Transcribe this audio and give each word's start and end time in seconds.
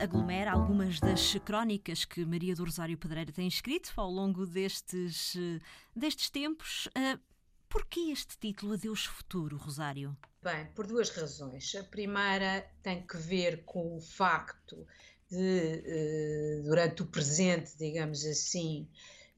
aglomera 0.00 0.52
algumas 0.52 0.98
das 0.98 1.34
crónicas 1.44 2.04
que 2.04 2.24
Maria 2.24 2.54
do 2.54 2.64
Rosário 2.64 2.96
Pedreira 2.96 3.30
tem 3.30 3.46
escrito 3.46 3.92
ao 3.96 4.10
longo 4.10 4.46
destes, 4.46 5.36
destes 5.94 6.30
tempos. 6.30 6.86
Uh, 6.88 7.20
Porquê 7.70 8.10
este 8.10 8.36
título 8.36 8.74
Adeus 8.74 9.04
Futuro, 9.04 9.56
Rosário? 9.56 10.16
Bem, 10.42 10.66
por 10.74 10.88
duas 10.88 11.08
razões. 11.10 11.72
A 11.76 11.84
primeira 11.84 12.68
tem 12.82 13.06
que 13.06 13.16
ver 13.16 13.62
com 13.64 13.96
o 13.96 14.00
facto 14.00 14.84
de, 15.30 15.36
uh, 15.36 16.62
durante 16.64 17.02
o 17.02 17.06
presente, 17.06 17.78
digamos 17.78 18.24
assim, 18.24 18.88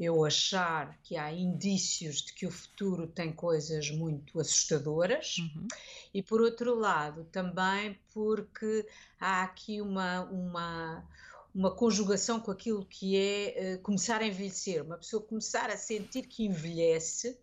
eu 0.04 0.24
achar 0.24 0.98
que 1.02 1.16
há 1.16 1.32
indícios 1.32 2.22
de 2.22 2.32
que 2.34 2.46
o 2.46 2.50
futuro 2.50 3.06
tem 3.06 3.32
coisas 3.32 3.90
muito 3.90 4.40
assustadoras, 4.40 5.36
uhum. 5.38 5.68
e 6.12 6.22
por 6.22 6.40
outro 6.40 6.74
lado, 6.74 7.24
também 7.30 7.98
porque 8.12 8.86
há 9.20 9.42
aqui 9.42 9.80
uma, 9.80 10.22
uma, 10.22 11.08
uma 11.54 11.70
conjugação 11.70 12.40
com 12.40 12.50
aquilo 12.50 12.84
que 12.84 13.16
é 13.16 13.76
uh, 13.76 13.82
começar 13.82 14.20
a 14.20 14.26
envelhecer, 14.26 14.82
uma 14.82 14.96
pessoa 14.96 15.22
começar 15.22 15.70
a 15.70 15.76
sentir 15.76 16.26
que 16.26 16.44
envelhece 16.44 17.38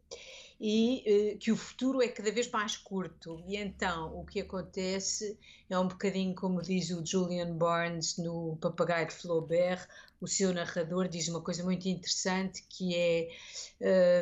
e 0.59 1.33
uh, 1.35 1.37
que 1.37 1.51
o 1.51 1.55
futuro 1.55 2.01
é 2.01 2.07
cada 2.07 2.31
vez 2.31 2.49
mais 2.49 2.75
curto. 2.75 3.41
E 3.47 3.55
então 3.55 4.19
o 4.19 4.25
que 4.25 4.41
acontece 4.41 5.37
é 5.69 5.79
um 5.79 5.87
bocadinho 5.87 6.35
como 6.35 6.61
diz 6.61 6.89
o 6.89 7.05
Julian 7.05 7.55
Barnes 7.55 8.17
no 8.17 8.57
Papagaio 8.59 9.07
de 9.07 9.13
Flaubert, 9.13 9.87
o 10.21 10.27
seu 10.27 10.53
narrador 10.53 11.07
diz 11.07 11.27
uma 11.27 11.41
coisa 11.41 11.63
muito 11.63 11.87
interessante 11.87 12.63
que 12.69 12.95
é 12.95 13.29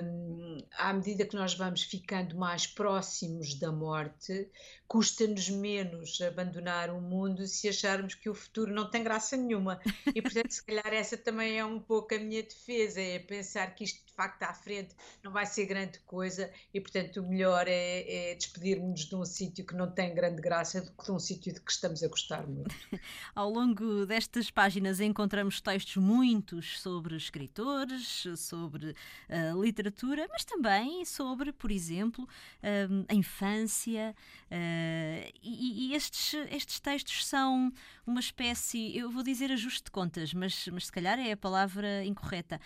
um, 0.04 0.58
à 0.78 0.94
medida 0.94 1.26
que 1.26 1.36
nós 1.36 1.56
vamos 1.56 1.84
ficando 1.84 2.38
mais 2.38 2.68
próximos 2.68 3.56
da 3.56 3.72
morte, 3.72 4.50
custa-nos 4.88 5.50
menos 5.50 6.22
abandonar 6.22 6.90
o 6.90 7.02
mundo 7.02 7.46
se 7.46 7.68
acharmos 7.68 8.16
que 8.16 8.30
o 8.30 8.36
futuro 8.36 8.74
não 8.74 8.90
tem 8.90 9.04
graça 9.04 9.36
nenhuma. 9.36 9.80
E 10.14 10.22
portanto, 10.22 10.52
se 10.52 10.64
calhar 10.64 10.94
essa 10.94 11.18
também 11.18 11.58
é 11.58 11.66
um 11.66 11.80
pouco 11.80 12.14
a 12.14 12.20
minha 12.20 12.44
defesa, 12.44 13.02
é 13.02 13.20
pensar 13.20 13.74
que 13.76 13.84
isto 13.84 14.06
de 14.06 14.14
facto 14.14 14.42
à 14.44 14.54
frente 14.54 14.96
não 15.24 15.32
vai 15.32 15.46
ser 15.46 15.66
grande 15.66 16.00
coisa 16.00 16.50
e 16.74 16.82
portanto 16.82 17.18
o 17.18 17.28
melhor 17.28 17.68
é, 17.68 18.32
é 18.32 18.36
despedirmos 18.36 19.02
de 19.02 19.16
um 19.16 19.26
sítio 19.26 19.66
que 19.66 19.76
não 19.76 19.92
tem 19.92 20.16
grande 20.16 20.42
graça 20.42 20.82
do 20.82 20.92
que 20.92 21.04
de 21.04 21.12
um 21.12 21.20
sítio 21.20 21.54
de 21.54 21.62
que 21.62 21.72
estamos 21.72 22.02
a 22.02 22.08
gostar 22.08 22.48
muito. 22.48 22.74
Ao 23.36 23.50
longo 23.50 24.06
destas 24.06 24.50
páginas 24.50 25.00
encontramos 25.00 25.62
textos 25.62 25.87
muitos 25.96 26.80
sobre 26.82 27.16
escritores, 27.16 28.26
sobre 28.36 28.90
uh, 28.92 29.62
literatura, 29.64 30.28
mas 30.30 30.44
também 30.44 31.06
sobre, 31.06 31.54
por 31.54 31.72
exemplo, 31.72 32.26
uh, 32.26 33.06
a 33.08 33.14
infância. 33.14 34.16
Uh, 34.52 35.32
e, 35.42 35.90
e 35.90 35.94
estes, 35.94 36.34
estes 36.52 36.80
textos 36.80 37.26
são 37.26 37.72
uma 38.06 38.20
espécie, 38.20 38.98
eu 38.98 39.10
vou 39.10 39.24
dizer 39.24 39.52
ajuste 39.52 39.86
de 39.86 39.92
contas, 39.92 40.34
mas, 40.34 40.68
mas 40.68 40.88
se 40.88 40.92
calhar 40.92 41.20
é 41.20 41.32
a 41.32 41.38
palavra 41.38 42.04
incorreta. 42.04 42.60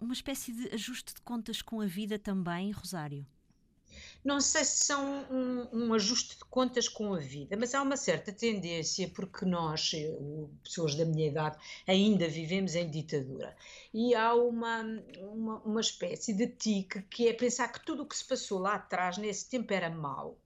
uma 0.00 0.12
espécie 0.12 0.52
de 0.52 0.74
ajuste 0.74 1.14
de 1.14 1.20
contas 1.22 1.62
com 1.62 1.80
a 1.80 1.86
vida 1.86 2.18
também, 2.18 2.70
Rosário. 2.70 3.26
Não 4.24 4.40
sei 4.40 4.64
se 4.64 4.84
são 4.84 5.26
um, 5.30 5.68
um, 5.72 5.94
ajuste 5.94 6.36
de 6.38 6.44
contas 6.44 6.88
com 6.88 7.14
a 7.14 7.18
vida, 7.18 7.56
mas 7.56 7.74
há 7.74 7.82
uma 7.82 7.96
certa 7.96 8.32
tendência, 8.32 9.08
porque 9.08 9.44
nós, 9.44 9.92
pessoas 10.62 10.94
da 10.94 11.04
minha 11.04 11.28
idade, 11.28 11.58
ainda 11.86 12.28
vivemos 12.28 12.74
em 12.74 12.90
ditadura. 12.90 13.56
E 13.92 14.14
há 14.14 14.34
uma, 14.34 14.82
uma, 15.20 15.58
uma 15.62 15.80
espécie 15.80 16.32
de 16.32 16.46
tique 16.46 17.02
que 17.02 17.28
é 17.28 17.32
pensar 17.32 17.68
que 17.68 17.84
tudo 17.84 18.02
o 18.02 18.06
que 18.06 18.16
se 18.16 18.24
passou 18.24 18.58
lá 18.58 18.74
atrás, 18.74 19.16
nesse 19.18 19.48
tempo, 19.48 19.72
era 19.72 19.88
mau 19.88 20.38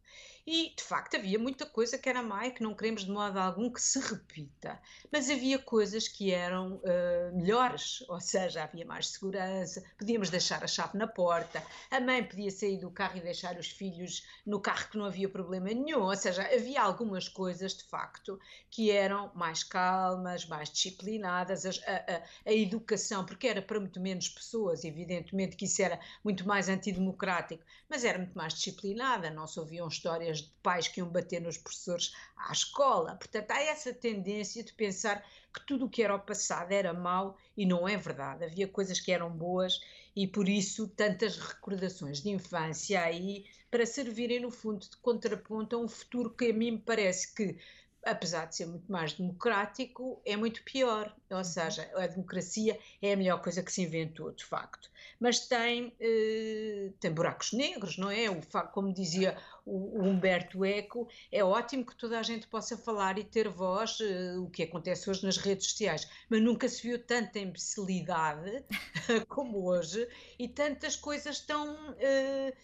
e, 0.45 0.75
de 0.75 0.83
facto, 0.83 1.17
havia 1.17 1.39
muita 1.39 1.65
coisa 1.65 1.97
que 1.97 2.09
era 2.09 2.23
má 2.23 2.47
e 2.47 2.51
que 2.51 2.63
não 2.63 2.75
queremos 2.75 3.05
de 3.05 3.11
modo 3.11 3.39
algum 3.39 3.71
que 3.71 3.81
se 3.81 4.01
repita. 4.01 4.81
Mas 5.11 5.31
havia 5.31 5.57
coisas 5.59 6.09
que 6.09 6.33
eram 6.33 6.77
uh, 6.77 7.37
melhores, 7.37 8.05
ou 8.09 8.21
seja, 8.21 8.65
havia 8.65 8.85
mais 8.85 9.09
segurança, 9.09 9.85
podíamos 9.97 10.31
deixar 10.31 10.65
a 10.65 10.67
chave 10.67 10.99
na 10.99 11.07
porta, 11.07 11.63
a 11.91 12.01
mãe 12.01 12.25
podia 12.25 12.51
sair 12.51 12.79
do 12.79 12.91
carro 12.91 13.19
e 13.19 13.21
deixar 13.21 13.57
os 13.57 13.69
filhos 13.69 14.27
no 14.45 14.61
carro 14.61 14.91
que 14.91 14.99
não 14.99 15.05
havia 15.05 15.29
problema 15.29 15.69
nenhum. 15.69 16.03
Ou 16.03 16.17
seja, 16.17 16.43
havia 16.43 16.83
algumas 16.83 17.29
coisas, 17.29 17.75
de 17.77 17.85
facto, 17.85 18.37
que 18.69 18.91
eram 18.91 19.31
mais 19.37 19.63
calmas, 19.63 20.45
mais 20.47 20.71
disciplinadas. 20.71 21.65
A, 21.67 21.71
a, 21.71 22.51
a 22.51 22.53
educação, 22.53 23.25
porque 23.25 23.47
era 23.47 23.63
para 23.63 23.79
muito 23.79 24.01
menos 24.01 24.29
pessoas, 24.29 24.85
evidentemente 24.85 25.57
que 25.57 25.67
isso 25.67 25.81
era 25.81 26.01
muito 26.25 26.47
mais 26.47 26.69
antidemocrático, 26.69 27.63
mas 27.89 28.05
era 28.05 28.19
muito 28.19 28.37
mais 28.37 28.55
disciplinada, 28.55 29.31
não 29.31 29.47
se 29.47 29.61
ouviam 29.61 29.87
histórias 29.87 30.32
histórias 30.33 30.43
de 30.43 30.51
pais 30.63 30.89
que 30.89 31.01
iam 31.01 31.09
bater 31.09 31.41
nos 31.41 31.59
professores 31.59 32.13
à 32.37 32.53
escola. 32.53 33.15
Portanto, 33.17 33.51
há 33.51 33.63
essa 33.63 33.93
tendência 33.93 34.63
de 34.65 34.73
pensar 34.73 35.25
que 35.53 35.65
tudo 35.67 35.87
o 35.87 35.89
que 35.89 36.03
era 36.03 36.15
o 36.15 36.21
passado 36.21 36.73
era 36.73 36.93
mau 36.93 37.37
e 37.57 37.67
não 37.67 37.87
é 37.87 37.97
verdade. 37.97 38.45
Havia 38.45 38.67
coisas 38.67 38.99
que 38.99 39.13
eram 39.13 39.31
boas 39.31 39.81
e 40.17 40.27
por 40.27 40.49
isso 40.49 40.89
tantas 40.89 41.37
recordações 41.37 42.23
de 42.23 42.31
infância 42.31 43.01
aí 43.03 43.45
para 43.71 43.87
servirem 43.87 44.41
no 44.41 44.51
fundo 44.51 44.81
de 44.81 44.97
contraponto 44.99 45.77
a 45.77 45.79
um 45.79 45.89
futuro 45.89 46.31
que 46.31 46.51
a 46.51 46.53
mim 46.53 46.73
me 46.73 46.79
parece 46.79 47.35
que 47.35 47.57
apesar 48.05 48.47
de 48.47 48.57
ser 48.57 48.67
muito 48.67 48.91
mais 48.91 49.13
democrático, 49.13 50.21
é 50.25 50.37
muito 50.37 50.63
pior. 50.65 51.15
Ou 51.31 51.39
uhum. 51.39 51.45
seja, 51.45 51.91
a 51.97 52.07
democracia 52.07 52.79
é 53.01 53.13
a 53.13 53.17
melhor 53.17 53.41
coisa 53.41 53.63
que 53.63 53.73
se 53.73 53.83
inventou, 53.83 54.33
de 54.33 54.45
facto. 54.45 54.91
Mas 55.19 55.47
tem, 55.47 55.95
eh, 56.01 56.91
tem 57.01 57.13
buracos 57.13 57.53
negros, 57.53 57.97
não 57.97 58.11
é? 58.11 58.29
O, 58.29 58.41
como 58.73 58.93
dizia 58.93 59.37
o, 59.65 60.01
o, 60.01 60.05
Humberto 60.05 60.65
Eco, 60.65 61.09
é 61.31 61.43
ótimo 61.43 61.87
que 61.87 61.97
toda 61.97 62.19
a 62.19 62.23
gente 62.23 62.47
possa 62.49 62.77
falar 62.77 63.19
e 63.19 63.25
ter 63.25 63.49
voz, 63.49 63.99
eh, 64.01 64.37
o 64.39 64.51
que 64.51 64.65
acontece 64.65 65.09
hoje 65.09 65.25
nas 65.25 65.37
redes 65.37 65.69
sociais, 65.69 66.09
mas 66.29 66.43
nunca 66.43 66.69
se 66.69 66.83
viu 66.83 66.99
tanta 66.99 67.39
imbecilidade 67.39 68.65
como 69.29 69.65
hoje 69.65 70.07
e 70.39 70.49
tantas 70.49 70.97
coisas 70.97 71.41
tão. 71.41 71.95
Eh, 71.99 72.33
eh, 72.43 72.55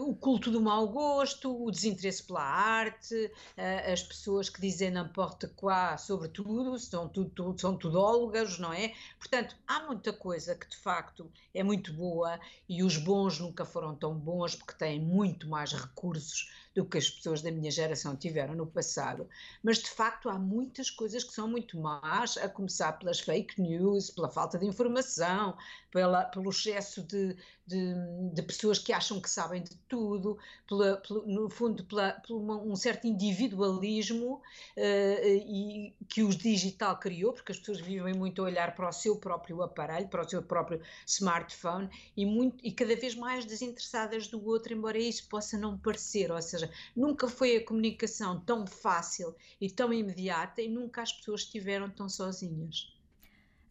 o 0.00 0.14
culto 0.14 0.50
do 0.50 0.60
mau 0.60 0.88
gosto, 0.88 1.64
o 1.64 1.70
desinteresse 1.70 2.22
pela 2.22 2.42
arte, 2.42 3.32
eh, 3.56 3.92
as 3.92 4.02
pessoas 4.02 4.48
que 4.48 4.60
dizem 4.60 4.90
n'importe 4.90 5.48
quoi 5.48 5.96
sobre 5.98 6.28
tudo, 6.28 6.78
são, 6.78 7.08
tudo, 7.08 7.54
são 7.58 7.76
tudólogas, 7.76 8.58
não 8.58 8.72
é? 8.72 8.92
Portanto, 9.18 9.56
há 9.66 9.80
muita 9.86 10.12
coisa 10.12 10.54
que 10.54 10.68
de 10.68 10.76
facto 10.76 11.30
é 11.54 11.62
muito 11.62 11.92
boa 11.92 12.38
e 12.68 12.82
os 12.82 12.96
bons 12.96 13.38
nunca 13.38 13.64
foram 13.64 13.94
tão 13.94 14.14
bons 14.14 14.54
porque 14.54 14.74
têm 14.74 15.00
muito 15.00 15.48
mais 15.48 15.72
recursos 15.72 16.50
do 16.74 16.86
que 16.86 16.98
as 16.98 17.10
pessoas 17.10 17.42
da 17.42 17.50
minha 17.50 17.70
geração 17.70 18.16
tiveram 18.16 18.54
no 18.54 18.66
passado. 18.66 19.28
Mas 19.62 19.78
de 19.78 19.90
facto 19.90 20.28
há 20.28 20.38
muitas 20.38 20.90
coisas 20.90 21.22
que 21.22 21.32
são 21.32 21.46
muito 21.48 21.78
más, 21.78 22.36
a 22.38 22.48
começar 22.48 22.92
pelas 22.94 23.20
fake 23.20 23.60
news, 23.60 24.10
pela 24.10 24.30
falta 24.30 24.58
de 24.58 24.66
informação, 24.66 25.56
pela, 25.90 26.24
pelo 26.24 26.50
excesso 26.50 27.02
de, 27.02 27.36
de, 27.66 27.94
de 28.32 28.42
pessoas 28.42 28.78
que 28.78 28.92
acham 28.92 29.20
que 29.20 29.28
sabem 29.28 29.61
de 29.62 29.76
tudo, 29.88 30.38
pela, 30.66 30.96
pelo, 30.96 31.26
no 31.26 31.48
fundo, 31.48 31.84
pela, 31.84 32.12
por 32.12 32.36
um 32.36 32.76
certo 32.76 33.06
individualismo 33.06 34.34
uh, 34.34 35.24
e, 35.26 35.94
que 36.08 36.22
os 36.22 36.36
digital 36.36 36.98
criou, 36.98 37.32
porque 37.32 37.52
as 37.52 37.58
pessoas 37.58 37.80
vivem 37.80 38.14
muito 38.14 38.42
a 38.42 38.44
olhar 38.44 38.74
para 38.74 38.88
o 38.88 38.92
seu 38.92 39.16
próprio 39.16 39.62
aparelho, 39.62 40.08
para 40.08 40.22
o 40.22 40.28
seu 40.28 40.42
próprio 40.42 40.80
smartphone 41.06 41.88
e, 42.16 42.26
muito, 42.26 42.64
e 42.64 42.72
cada 42.72 42.94
vez 42.96 43.14
mais 43.14 43.44
desinteressadas 43.44 44.28
do 44.28 44.44
outro, 44.44 44.72
embora 44.72 44.98
isso 44.98 45.28
possa 45.28 45.56
não 45.56 45.78
parecer, 45.78 46.30
ou 46.30 46.42
seja, 46.42 46.70
nunca 46.96 47.28
foi 47.28 47.56
a 47.56 47.64
comunicação 47.64 48.40
tão 48.40 48.66
fácil 48.66 49.34
e 49.60 49.70
tão 49.70 49.92
imediata 49.92 50.60
e 50.60 50.68
nunca 50.68 51.02
as 51.02 51.12
pessoas 51.12 51.42
estiveram 51.42 51.88
tão 51.88 52.08
sozinhas. 52.08 52.92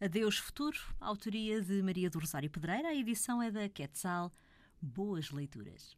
Adeus 0.02 0.36
Futuro, 0.36 0.76
autoria 1.00 1.60
de 1.60 1.80
Maria 1.80 2.10
do 2.10 2.18
Rosário 2.18 2.50
Pedreira, 2.50 2.88
a 2.88 2.94
edição 2.94 3.40
é 3.40 3.52
da 3.52 3.68
Quetzal. 3.68 4.32
Boas 4.82 5.30
leituras. 5.30 5.96